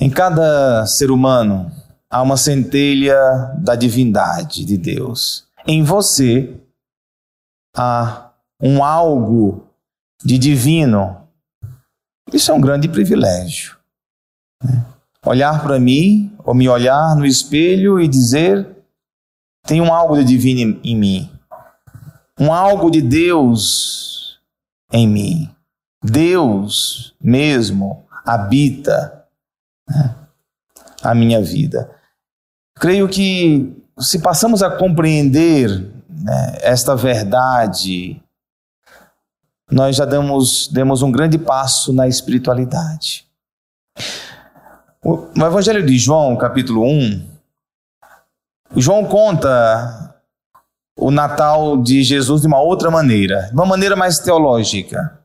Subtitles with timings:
[0.00, 1.72] Em cada ser humano
[2.08, 3.18] há uma centelha
[3.58, 5.44] da divindade de Deus.
[5.66, 6.56] Em você
[7.76, 8.30] há
[8.62, 9.66] um algo
[10.24, 11.28] de divino.
[12.32, 13.76] Isso é um grande privilégio.
[14.62, 14.86] Né?
[15.26, 18.68] Olhar para mim, ou me olhar no espelho e dizer:
[19.66, 21.30] tem um algo de divino em mim,
[22.38, 24.38] um algo de Deus
[24.92, 25.50] em mim.
[26.04, 29.17] Deus mesmo habita
[29.88, 30.14] né,
[31.02, 31.90] a minha vida.
[32.76, 35.68] Creio que se passamos a compreender
[36.08, 38.22] né, esta verdade,
[39.70, 43.26] nós já damos, demos um grande passo na espiritualidade.
[45.04, 47.28] No Evangelho de João, capítulo 1,
[48.76, 50.14] João conta
[50.96, 55.18] o Natal de Jesus de uma outra maneira, de uma maneira mais teológica.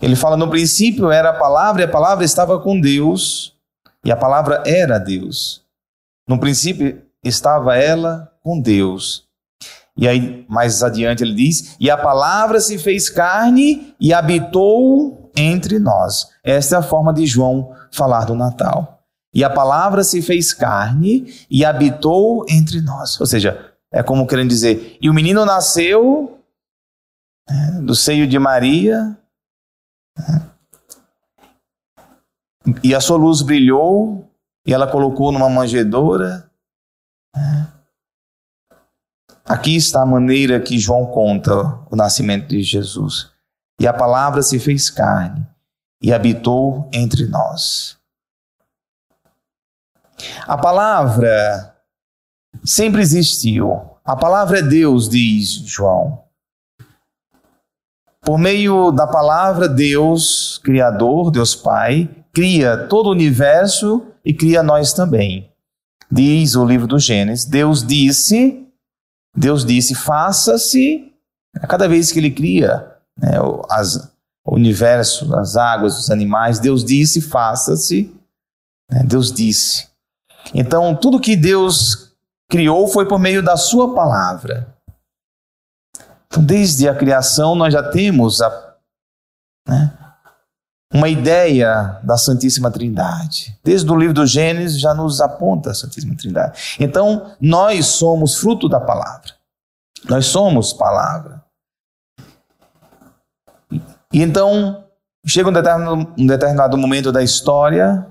[0.00, 3.54] Ele fala: no princípio era a palavra, e a palavra estava com Deus,
[4.04, 5.64] e a palavra era Deus.
[6.28, 9.28] No princípio estava ela com Deus.
[9.96, 15.78] E aí, mais adiante, ele diz: E a palavra se fez carne e habitou entre
[15.78, 16.28] nós.
[16.42, 19.00] Esta é a forma de João falar do Natal.
[19.32, 23.20] E a palavra se fez carne e habitou entre nós.
[23.20, 26.38] Ou seja, é como querendo dizer: E o menino nasceu
[27.48, 29.16] né, do seio de Maria,
[30.16, 30.49] né,
[32.82, 34.30] e a sua luz brilhou,
[34.66, 36.50] e ela colocou numa manjedoura.
[39.44, 41.52] Aqui está a maneira que João conta
[41.90, 43.30] o nascimento de Jesus.
[43.80, 45.46] E a palavra se fez carne
[46.02, 47.98] e habitou entre nós.
[50.46, 51.74] A palavra
[52.62, 53.90] sempre existiu.
[54.04, 56.24] A palavra é Deus, diz João.
[58.20, 64.92] Por meio da palavra, Deus, Criador, Deus Pai, cria todo o universo e cria nós
[64.92, 65.50] também.
[66.10, 68.66] Diz o livro do Gênesis: Deus disse,
[69.36, 71.06] Deus disse, faça-se.
[71.56, 73.32] A cada vez que Ele cria né,
[73.70, 74.12] as,
[74.44, 78.14] o universo, as águas, os animais, Deus disse, faça-se.
[78.90, 79.88] Né, Deus disse.
[80.54, 82.14] Então, tudo que Deus
[82.48, 84.74] criou foi por meio da Sua palavra.
[86.26, 88.76] Então, desde a criação, nós já temos a,
[89.68, 89.96] né,
[90.92, 93.56] uma ideia da Santíssima Trindade.
[93.62, 96.76] Desde o livro do Gênesis já nos aponta a Santíssima Trindade.
[96.80, 99.32] Então, nós somos fruto da palavra.
[100.08, 101.44] Nós somos palavra.
[104.12, 104.84] E então,
[105.24, 108.04] chega um determinado, um determinado momento da história,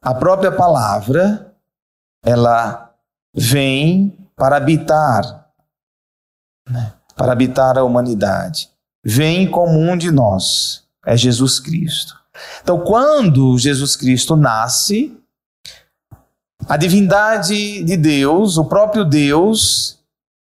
[0.00, 1.54] a própria palavra,
[2.24, 2.90] ela
[3.34, 5.46] vem para habitar,
[6.66, 6.94] né?
[7.14, 8.70] para habitar a humanidade.
[9.04, 12.18] Vem como um de nós é Jesus Cristo.
[12.62, 15.16] Então, quando Jesus Cristo nasce,
[16.68, 19.98] a divindade de Deus, o próprio Deus,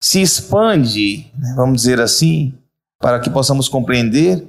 [0.03, 2.55] se expande, né, vamos dizer assim,
[3.01, 4.47] para que possamos compreender,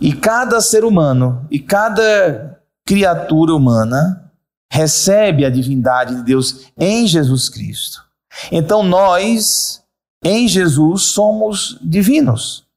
[0.00, 4.30] e cada ser humano e cada criatura humana
[4.70, 8.04] recebe a divindade de Deus em Jesus Cristo.
[8.52, 9.82] Então, nós,
[10.22, 12.67] em Jesus, somos divinos.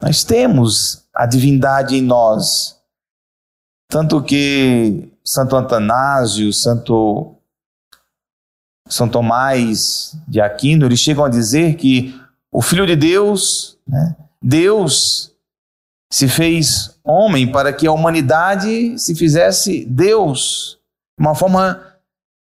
[0.00, 2.78] Nós temos a divindade em nós.
[3.88, 7.34] Tanto que Santo Antanásio, Santo
[8.88, 12.18] São Tomás de Aquino, eles chegam a dizer que
[12.50, 15.32] o Filho de Deus, né, Deus
[16.12, 20.78] se fez homem para que a humanidade se fizesse Deus.
[21.18, 21.80] Uma forma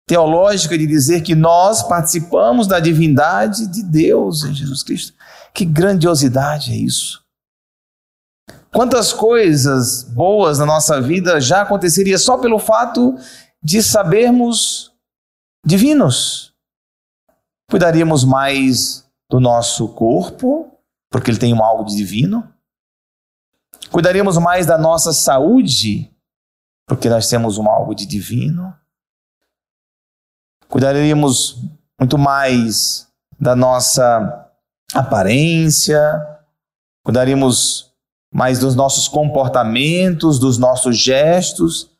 [0.06, 5.14] teológica de dizer que nós participamos da divindade de Deus em Jesus Cristo.
[5.52, 7.25] Que grandiosidade é isso!
[8.72, 13.14] Quantas coisas boas na nossa vida já aconteceria só pelo fato
[13.62, 14.92] de sabermos
[15.64, 16.54] divinos?
[17.70, 20.70] Cuidaríamos mais do nosso corpo,
[21.10, 22.52] porque ele tem um algo de divino?
[23.90, 26.12] Cuidaríamos mais da nossa saúde,
[26.86, 28.74] porque nós temos um algo de divino?
[30.68, 31.62] Cuidaríamos
[31.98, 33.08] muito mais
[33.38, 34.50] da nossa
[34.92, 36.00] aparência?
[37.04, 37.92] Cuidaríamos
[38.32, 41.90] mas dos nossos comportamentos, dos nossos gestos.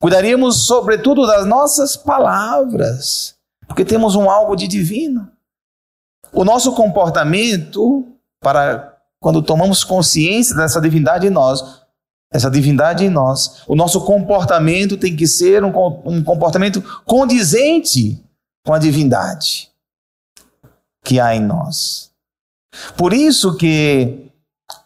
[0.00, 3.36] Cuidaríamos, sobretudo, das nossas palavras,
[3.66, 5.30] porque temos um algo de divino.
[6.32, 8.06] O nosso comportamento,
[8.40, 11.84] para quando tomamos consciência dessa divindade em nós,
[12.30, 15.72] essa divindade em nós, o nosso comportamento tem que ser um,
[16.04, 18.20] um comportamento condizente
[18.66, 19.70] com a divindade
[21.04, 22.10] que há em nós.
[22.96, 24.32] Por isso que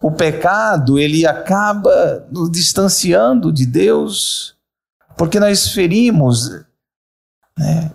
[0.00, 4.56] o pecado ele acaba nos distanciando de Deus,
[5.16, 6.50] porque nós ferimos
[7.58, 7.90] né,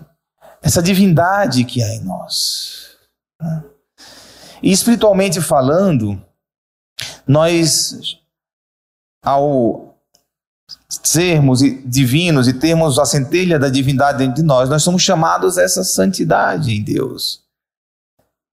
[0.60, 2.96] essa divindade que há em nós.
[3.40, 3.64] Né?
[4.62, 6.22] E espiritualmente falando,
[7.26, 8.18] nós,
[9.24, 9.94] ao
[10.88, 15.62] sermos divinos e termos a centelha da divindade dentro de nós, nós somos chamados a
[15.62, 17.42] essa santidade em Deus,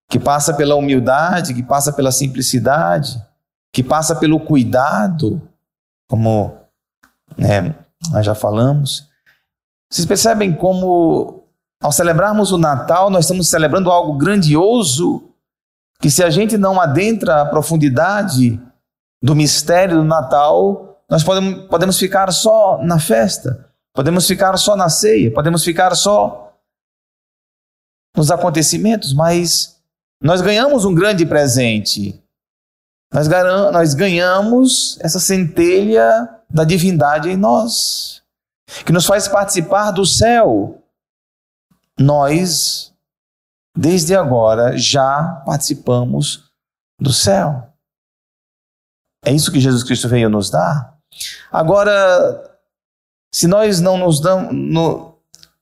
[0.09, 3.21] que passa pela humildade, que passa pela simplicidade,
[3.73, 5.41] que passa pelo cuidado,
[6.09, 6.57] como
[7.37, 7.73] né,
[8.11, 9.09] nós já falamos.
[9.89, 11.45] Vocês percebem como,
[11.81, 15.29] ao celebrarmos o Natal, nós estamos celebrando algo grandioso,
[15.99, 18.59] que se a gente não adentra a profundidade
[19.21, 24.89] do mistério do Natal, nós podemos, podemos ficar só na festa, podemos ficar só na
[24.89, 26.53] ceia, podemos ficar só
[28.15, 29.79] nos acontecimentos, mas
[30.21, 32.21] nós ganhamos um grande presente
[33.13, 38.23] nós, nós ganhamos essa centelha da divindade em nós,
[38.85, 40.81] que nos faz participar do céu.
[41.99, 42.93] Nós,
[43.77, 46.49] desde agora, já participamos
[46.99, 47.67] do céu.
[49.25, 50.97] É isso que Jesus Cristo veio nos dar.
[51.51, 52.59] Agora,
[53.33, 54.53] se nós não nos damos,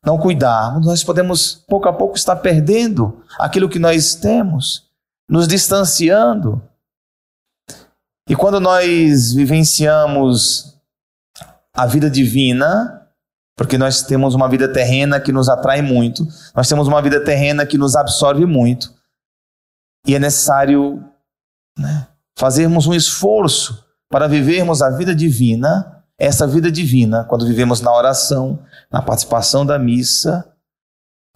[0.06, 4.88] não cuidarmos, nós podemos pouco a pouco estar perdendo aquilo que nós temos,
[5.28, 6.62] nos distanciando
[8.30, 10.80] e quando nós vivenciamos
[11.74, 13.08] a vida divina,
[13.58, 17.66] porque nós temos uma vida terrena que nos atrai muito, nós temos uma vida terrena
[17.66, 18.94] que nos absorve muito,
[20.06, 21.04] e é necessário
[21.76, 27.92] né, fazermos um esforço para vivermos a vida divina, essa vida divina, quando vivemos na
[27.92, 28.60] oração,
[28.92, 30.48] na participação da missa,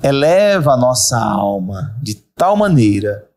[0.01, 3.32] eleva a nossa alma de tal maneira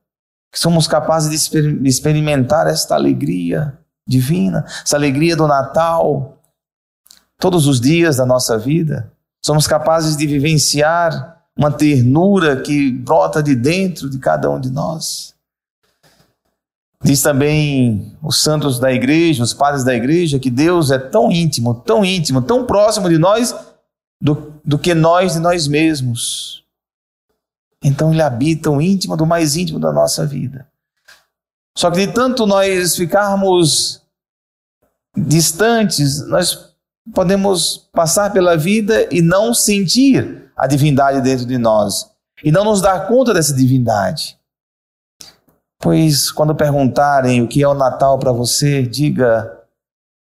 [0.56, 3.76] que somos capazes de, exper de experimentar esta alegria
[4.08, 6.38] divina, essa alegria do Natal,
[7.38, 9.12] todos os dias da nossa vida.
[9.44, 15.34] Somos capazes de vivenciar uma ternura que brota de dentro de cada um de nós.
[17.04, 21.74] Diz também os santos da igreja, os padres da igreja, que Deus é tão íntimo,
[21.74, 23.54] tão íntimo, tão próximo de nós
[24.18, 26.64] do, do que nós de nós mesmos.
[27.82, 30.66] Então ele habita o íntimo do mais íntimo da nossa vida.
[31.76, 34.02] Só que de tanto nós ficarmos
[35.16, 36.74] distantes, nós
[37.14, 42.10] podemos passar pela vida e não sentir a divindade dentro de nós
[42.42, 44.38] e não nos dar conta dessa divindade.
[45.78, 49.60] Pois quando perguntarem o que é o Natal para você, diga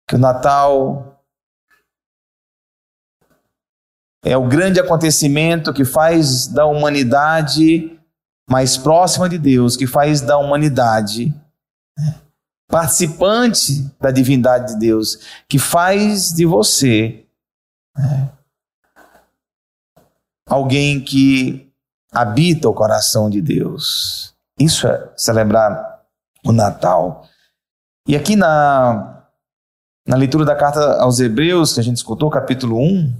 [0.08, 1.11] que o Natal
[4.24, 7.98] é o grande acontecimento que faz da humanidade
[8.48, 11.34] mais próxima de Deus, que faz da humanidade
[11.98, 12.14] né,
[12.68, 17.24] participante da divindade de Deus, que faz de você
[17.96, 18.30] né,
[20.46, 21.68] alguém que
[22.12, 24.34] habita o coração de Deus.
[24.58, 26.02] Isso é celebrar
[26.44, 27.26] o Natal.
[28.06, 29.24] E aqui na,
[30.06, 33.14] na leitura da carta aos Hebreus, que a gente escutou, capítulo 1,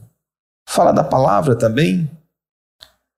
[0.68, 2.10] fala da palavra também.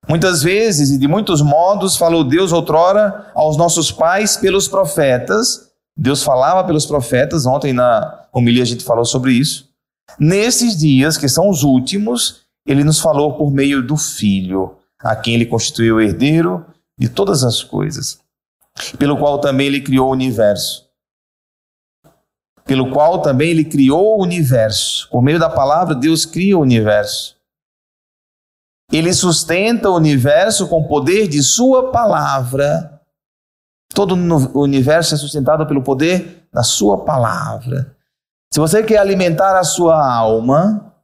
[0.07, 5.71] Muitas vezes e de muitos modos falou Deus outrora aos nossos pais pelos profetas.
[5.97, 9.69] Deus falava pelos profetas, ontem na homilia a gente falou sobre isso.
[10.19, 15.33] Nesses dias, que são os últimos, ele nos falou por meio do Filho, a quem
[15.33, 16.65] ele constituiu o herdeiro
[16.97, 18.19] de todas as coisas,
[18.99, 20.85] pelo qual também ele criou o universo
[22.65, 25.07] pelo qual também ele criou o universo.
[25.09, 27.34] Por meio da palavra, Deus cria o universo.
[28.91, 33.01] Ele sustenta o universo com o poder de Sua palavra.
[33.93, 37.95] Todo o universo é sustentado pelo poder da Sua palavra.
[38.55, 40.95] Se você quer alimentar a sua alma,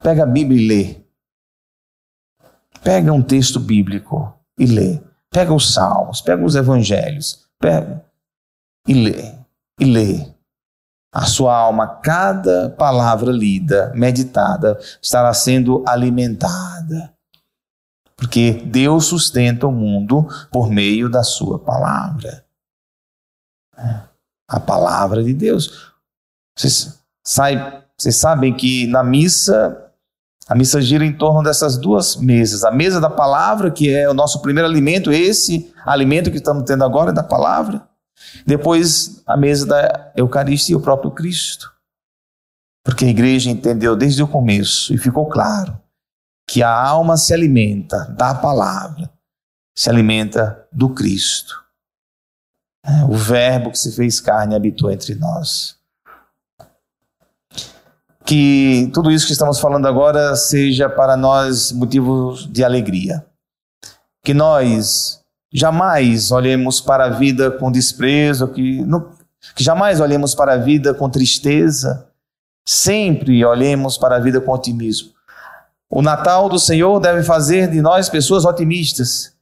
[0.00, 1.04] pega a Bíblia e lê.
[2.82, 5.00] Pega um texto bíblico e lê.
[5.30, 8.04] Pega os salmos, pega os evangelhos, pega
[8.88, 9.38] e lê
[9.78, 10.37] e lê.
[11.12, 17.14] A sua alma, cada palavra lida, meditada, estará sendo alimentada.
[18.14, 22.44] Porque Deus sustenta o mundo por meio da sua palavra.
[24.48, 25.92] A palavra de Deus.
[26.56, 27.00] Vocês,
[27.96, 29.88] vocês sabem que na missa
[30.48, 32.64] a missa gira em torno dessas duas mesas.
[32.64, 36.84] A mesa da palavra, que é o nosso primeiro alimento, esse alimento que estamos tendo
[36.84, 37.86] agora é da palavra.
[38.46, 41.72] Depois, a mesa da Eucaristia, o próprio Cristo.
[42.84, 45.78] Porque a igreja entendeu desde o começo e ficou claro
[46.48, 49.10] que a alma se alimenta da palavra,
[49.76, 51.62] se alimenta do Cristo.
[52.84, 55.76] É, o Verbo que se fez carne habitou entre nós.
[58.24, 63.26] Que tudo isso que estamos falando agora seja para nós motivo de alegria.
[64.24, 65.17] Que nós
[65.52, 68.84] jamais olhemos para a vida com desprezo, que,
[69.54, 72.08] que jamais olhemos para a vida com tristeza,
[72.66, 75.10] sempre olhemos para a vida com otimismo.
[75.90, 79.32] O Natal do Senhor deve fazer de nós pessoas otimistas,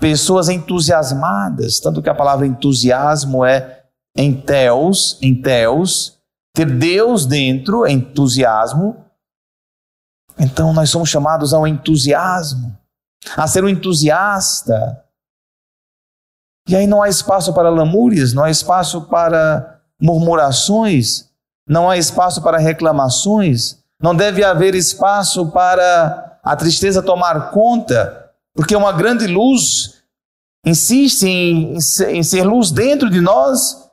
[0.00, 3.82] pessoas entusiasmadas, tanto que a palavra entusiasmo é
[4.16, 6.18] enteos, enteos,
[6.54, 9.04] ter Deus dentro, entusiasmo.
[10.38, 12.76] Então nós somos chamados ao entusiasmo,
[13.36, 15.04] a ser um entusiasta.
[16.68, 21.28] E aí não há espaço para lamúrias, não há espaço para murmurações,
[21.68, 28.74] não há espaço para reclamações, não deve haver espaço para a tristeza tomar conta, porque
[28.74, 30.02] uma grande luz
[30.66, 33.88] insiste em, em ser luz dentro de nós,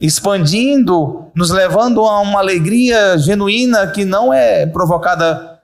[0.00, 5.60] expandindo, nos levando a uma alegria genuína que não é provocada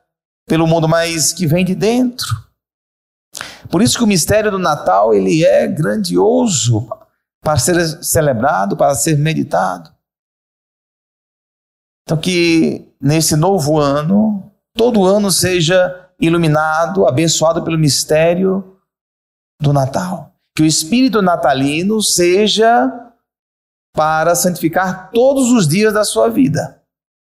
[0.46, 2.26] pelo mundo, mas que vem de dentro.
[3.70, 6.88] Por isso que o mistério do Natal ele é grandioso
[7.42, 9.94] para ser celebrado, para ser meditado.
[12.02, 18.78] Então, que nesse novo ano, todo ano seja iluminado, abençoado pelo mistério
[19.60, 20.32] do Natal.
[20.54, 22.90] Que o espírito natalino seja
[23.94, 26.82] para santificar todos os dias da sua vida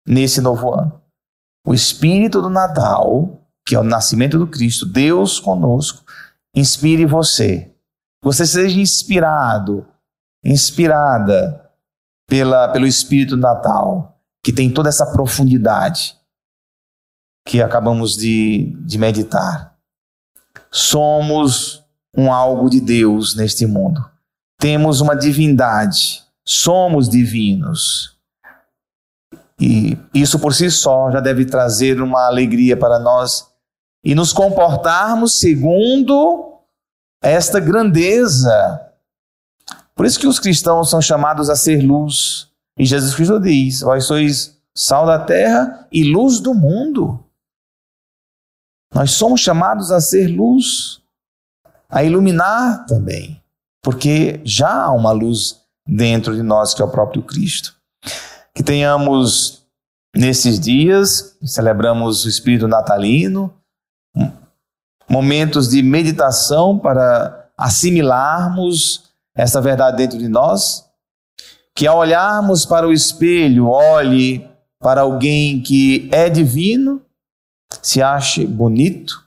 [0.06, 1.00] nesse novo ano.
[1.66, 6.04] O espírito do Natal, que é o nascimento do Cristo, Deus conosco,
[6.54, 7.75] inspire você.
[8.23, 9.85] Você seja inspirado,
[10.44, 11.68] inspirada
[12.28, 16.16] pela, pelo espírito Natal que tem toda essa profundidade
[17.44, 19.76] que acabamos de, de meditar.
[20.70, 21.85] Somos
[22.16, 24.08] um algo de Deus neste mundo.
[24.58, 26.25] Temos uma divindade.
[26.46, 28.16] Somos divinos.
[29.61, 33.55] E isso por si só já deve trazer uma alegria para nós
[34.06, 36.60] e nos comportarmos segundo
[37.20, 38.92] esta grandeza.
[39.96, 42.48] Por isso que os cristãos são chamados a ser luz.
[42.78, 47.18] E Jesus Cristo diz: Vós sois sal da terra e luz do mundo.
[48.94, 51.02] Nós somos chamados a ser luz,
[51.88, 53.42] a iluminar também,
[53.82, 57.75] porque já há uma luz dentro de nós que é o próprio Cristo.
[58.54, 59.66] Que tenhamos
[60.14, 63.52] nesses dias, celebramos o Espírito Natalino,
[65.08, 70.86] momentos de meditação para assimilarmos essa verdade dentro de nós
[71.76, 77.04] que ao olharmos para o espelho, olhe para alguém que é divino,
[77.82, 79.22] se ache bonito,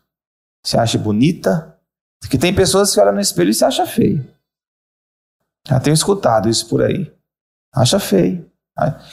[0.66, 1.78] se ache bonita,
[2.28, 4.28] que tem pessoas que olham no espelho e se acham feio.
[5.68, 7.14] Já tenho escutado isso por aí.
[7.72, 8.50] Acha feio.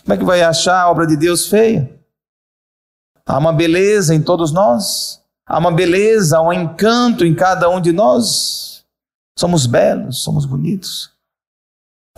[0.03, 1.95] Como é que vai achar a obra de Deus feia?
[3.27, 5.23] Há uma beleza em todos nós.
[5.47, 8.85] Há uma beleza, um encanto em cada um de nós.
[9.39, 11.11] Somos belos, somos bonitos.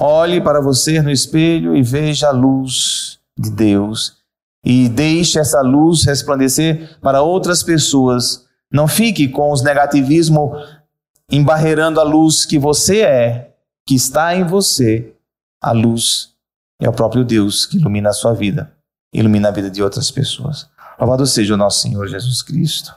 [0.00, 4.16] Olhe para você no espelho e veja a luz de Deus
[4.64, 8.46] e deixe essa luz resplandecer para outras pessoas.
[8.72, 10.54] Não fique com os negativismo
[11.30, 13.54] embarreirando a luz que você é,
[13.86, 15.12] que está em você.
[15.60, 16.30] A luz
[16.80, 18.72] é o próprio Deus que ilumina a sua vida,
[19.12, 20.68] ilumina a vida de outras pessoas.
[20.98, 22.94] Louvado seja o nosso Senhor Jesus Cristo.